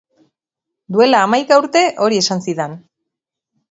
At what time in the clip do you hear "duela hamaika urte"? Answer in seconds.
0.95-1.87